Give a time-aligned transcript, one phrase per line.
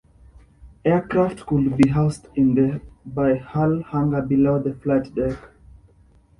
[0.83, 5.37] Aircraft could be housed in the by half hangar below the flight deck.